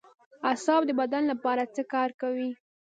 [0.49, 2.49] اعصاب د بدن لپاره څه کار کوي